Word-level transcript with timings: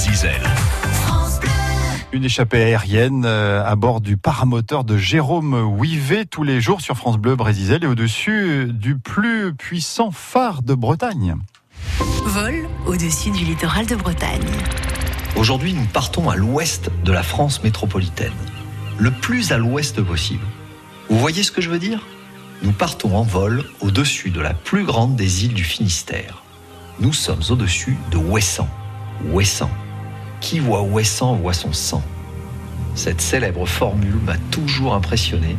Zizel. 0.00 0.40
Une 2.12 2.24
échappée 2.24 2.62
aérienne 2.62 3.24
euh, 3.26 3.62
à 3.62 3.76
bord 3.76 4.00
du 4.00 4.16
paramoteur 4.16 4.82
de 4.82 4.96
Jérôme 4.96 5.52
Ouivet 5.52 6.24
tous 6.24 6.42
les 6.42 6.62
jours 6.62 6.80
sur 6.80 6.96
France 6.96 7.18
Bleu 7.18 7.36
Brésil 7.36 7.80
et 7.82 7.86
au-dessus 7.86 8.68
du 8.72 8.96
plus 8.98 9.52
puissant 9.54 10.10
phare 10.10 10.62
de 10.62 10.72
Bretagne. 10.72 11.36
Vol 12.24 12.66
au-dessus 12.86 13.30
du 13.30 13.44
littoral 13.44 13.84
de 13.84 13.94
Bretagne. 13.94 14.40
Aujourd'hui, 15.36 15.74
nous 15.74 15.84
partons 15.84 16.30
à 16.30 16.36
l'ouest 16.36 16.90
de 17.04 17.12
la 17.12 17.22
France 17.22 17.62
métropolitaine, 17.62 18.32
le 18.98 19.10
plus 19.10 19.52
à 19.52 19.58
l'ouest 19.58 20.00
possible. 20.00 20.46
Vous 21.10 21.18
voyez 21.18 21.42
ce 21.42 21.52
que 21.52 21.60
je 21.60 21.68
veux 21.68 21.78
dire? 21.78 22.06
Nous 22.62 22.72
partons 22.72 23.18
en 23.18 23.22
vol 23.22 23.64
au-dessus 23.82 24.30
de 24.30 24.40
la 24.40 24.54
plus 24.54 24.84
grande 24.84 25.14
des 25.14 25.44
îles 25.44 25.54
du 25.54 25.64
Finistère. 25.64 26.42
Nous 27.00 27.12
sommes 27.12 27.42
au-dessus 27.50 27.98
de 28.10 28.16
Ouessant. 28.16 28.68
Ouessant. 29.26 29.70
Qui 30.40 30.58
voit 30.58 30.82
Ouessant 30.82 31.34
voit 31.34 31.52
son 31.52 31.72
sang. 31.72 32.02
Cette 32.94 33.20
célèbre 33.20 33.66
formule 33.66 34.18
m'a 34.24 34.36
toujours 34.50 34.94
impressionné 34.94 35.56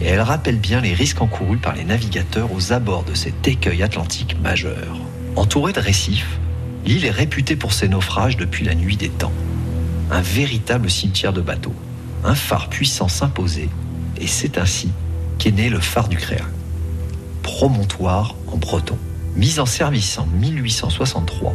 et 0.00 0.06
elle 0.06 0.20
rappelle 0.20 0.58
bien 0.58 0.80
les 0.80 0.94
risques 0.94 1.20
encourus 1.20 1.58
par 1.58 1.74
les 1.74 1.84
navigateurs 1.84 2.52
aux 2.52 2.72
abords 2.72 3.04
de 3.04 3.14
cet 3.14 3.48
écueil 3.48 3.82
atlantique 3.82 4.36
majeur. 4.40 4.98
Entourée 5.36 5.72
de 5.72 5.80
récifs, 5.80 6.38
l'île 6.84 7.04
est 7.04 7.10
réputée 7.10 7.56
pour 7.56 7.72
ses 7.72 7.88
naufrages 7.88 8.36
depuis 8.36 8.64
la 8.64 8.74
nuit 8.74 8.96
des 8.96 9.08
temps. 9.08 9.32
Un 10.10 10.20
véritable 10.20 10.90
cimetière 10.90 11.32
de 11.32 11.40
bateaux. 11.40 11.74
Un 12.24 12.34
phare 12.34 12.68
puissant 12.68 13.08
s'imposait 13.08 13.68
et 14.18 14.26
c'est 14.26 14.58
ainsi 14.58 14.90
qu'est 15.38 15.52
né 15.52 15.70
le 15.70 15.80
phare 15.80 16.08
du 16.08 16.18
Créa. 16.18 16.44
Promontoire 17.42 18.34
en 18.46 18.56
breton. 18.56 18.98
Mis 19.36 19.60
en 19.60 19.66
service 19.66 20.18
en 20.18 20.26
1863, 20.26 21.54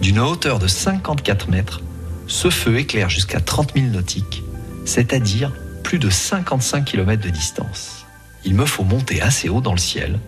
d'une 0.00 0.20
hauteur 0.20 0.58
de 0.58 0.68
54 0.68 1.48
mètres, 1.48 1.80
ce 2.26 2.50
feu 2.50 2.78
éclaire 2.78 3.08
jusqu'à 3.08 3.40
30 3.40 3.74
000 3.74 3.86
nautiques, 3.88 4.42
c'est-à-dire 4.84 5.52
plus 5.82 5.98
de 5.98 6.10
55 6.10 6.84
km 6.84 7.22
de 7.22 7.30
distance. 7.30 8.06
Il 8.44 8.54
me 8.54 8.66
faut 8.66 8.84
monter 8.84 9.22
assez 9.22 9.48
haut 9.48 9.60
dans 9.60 9.72
le 9.72 9.78
ciel 9.78 10.18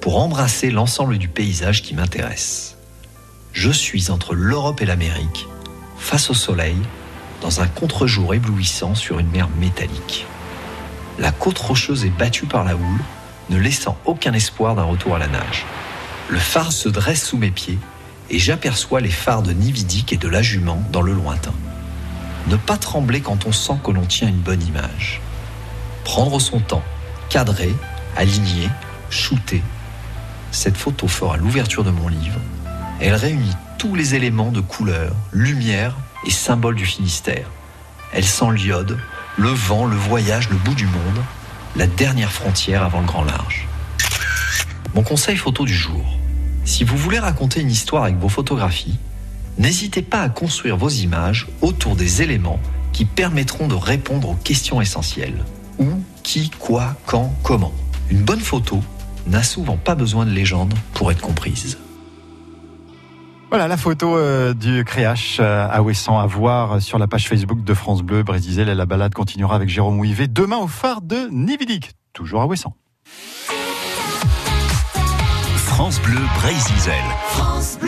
pour 0.00 0.20
embrasser 0.20 0.70
l'ensemble 0.70 1.18
du 1.18 1.28
paysage 1.28 1.82
qui 1.82 1.94
m'intéresse. 1.94 2.76
Je 3.52 3.70
suis 3.70 4.10
entre 4.10 4.34
l'Europe 4.34 4.82
et 4.82 4.86
l'Amérique, 4.86 5.46
face 5.96 6.30
au 6.30 6.34
soleil, 6.34 6.76
dans 7.40 7.60
un 7.60 7.66
contre-jour 7.66 8.34
éblouissant 8.34 8.94
sur 8.94 9.18
une 9.18 9.30
mer 9.30 9.48
métallique. 9.60 10.26
La 11.18 11.30
côte 11.30 11.58
rocheuse 11.58 12.04
est 12.04 12.16
battue 12.18 12.46
par 12.46 12.64
la 12.64 12.74
houle, 12.74 13.00
ne 13.50 13.58
laissant 13.58 13.96
aucun 14.04 14.32
espoir 14.32 14.74
d'un 14.74 14.82
retour 14.82 15.14
à 15.14 15.18
la 15.18 15.28
nage. 15.28 15.64
Le 16.28 16.38
phare 16.38 16.72
se 16.72 16.88
dresse 16.88 17.24
sous 17.24 17.38
mes 17.38 17.50
pieds 17.50 17.78
et 18.30 18.38
j'aperçois 18.38 19.00
les 19.00 19.10
phares 19.10 19.42
de 19.42 19.52
Nividic 19.52 20.12
et 20.12 20.16
de 20.16 20.28
la 20.28 20.42
Jument 20.42 20.82
dans 20.90 21.02
le 21.02 21.12
lointain. 21.12 21.54
Ne 22.48 22.56
pas 22.56 22.76
trembler 22.76 23.20
quand 23.20 23.46
on 23.46 23.52
sent 23.52 23.78
que 23.82 23.90
l'on 23.90 24.04
tient 24.04 24.28
une 24.28 24.40
bonne 24.40 24.62
image. 24.62 25.20
Prendre 26.04 26.40
son 26.40 26.60
temps, 26.60 26.82
cadrer, 27.30 27.74
aligner, 28.16 28.68
shooter. 29.10 29.62
Cette 30.50 30.76
photo 30.76 31.08
fera 31.08 31.36
l'ouverture 31.36 31.84
de 31.84 31.90
mon 31.90 32.08
livre. 32.08 32.40
Elle 33.00 33.14
réunit 33.14 33.56
tous 33.78 33.94
les 33.94 34.14
éléments 34.14 34.52
de 34.52 34.60
couleur, 34.60 35.12
lumière 35.32 35.96
et 36.26 36.30
symbole 36.30 36.74
du 36.74 36.86
Finistère. 36.86 37.48
Elle 38.12 38.24
sent 38.24 38.52
l'iode, 38.54 38.98
le 39.36 39.48
vent, 39.48 39.86
le 39.86 39.96
voyage, 39.96 40.48
le 40.48 40.56
bout 40.56 40.74
du 40.74 40.86
monde, 40.86 41.22
la 41.76 41.86
dernière 41.86 42.30
frontière 42.30 42.82
avant 42.82 43.00
le 43.00 43.06
grand 43.06 43.24
large. 43.24 43.66
Mon 44.94 45.02
conseil 45.02 45.36
photo 45.36 45.64
du 45.64 45.74
jour. 45.74 46.04
Si 46.64 46.82
vous 46.82 46.96
voulez 46.96 47.18
raconter 47.18 47.60
une 47.60 47.70
histoire 47.70 48.04
avec 48.04 48.16
vos 48.16 48.30
photographies, 48.30 48.98
n'hésitez 49.58 50.00
pas 50.00 50.22
à 50.22 50.30
construire 50.30 50.78
vos 50.78 50.88
images 50.88 51.46
autour 51.60 51.94
des 51.94 52.22
éléments 52.22 52.58
qui 52.92 53.04
permettront 53.04 53.68
de 53.68 53.74
répondre 53.74 54.30
aux 54.30 54.34
questions 54.34 54.80
essentielles. 54.80 55.44
Où, 55.78 55.86
qui, 56.22 56.48
quoi, 56.50 56.96
quand, 57.04 57.34
comment. 57.42 57.72
Une 58.10 58.22
bonne 58.22 58.40
photo 58.40 58.82
n'a 59.26 59.42
souvent 59.42 59.76
pas 59.76 59.94
besoin 59.94 60.24
de 60.24 60.30
légende 60.30 60.72
pour 60.94 61.12
être 61.12 61.20
comprise. 61.20 61.78
Voilà 63.50 63.68
la 63.68 63.76
photo 63.76 64.16
euh, 64.16 64.54
du 64.54 64.84
créache 64.84 65.38
euh, 65.40 65.68
à 65.70 65.82
Ouessant 65.82 66.18
à 66.18 66.26
voir 66.26 66.80
sur 66.80 66.98
la 66.98 67.06
page 67.06 67.28
Facebook 67.28 67.62
de 67.62 67.74
France 67.74 68.02
Bleu 68.02 68.22
Brésil 68.22 68.68
et 68.68 68.74
la 68.74 68.86
balade 68.86 69.12
continuera 69.12 69.54
avec 69.54 69.68
Jérôme 69.68 69.98
Ouivet 70.00 70.28
demain 70.28 70.56
au 70.56 70.66
phare 70.66 71.02
de 71.02 71.28
Nividic, 71.30 71.92
toujours 72.14 72.40
à 72.40 72.46
Ouessant. 72.46 72.74
France 75.74 76.00
Bleu 76.02 76.20
Brésil. 76.36 77.02
France. 77.30 77.78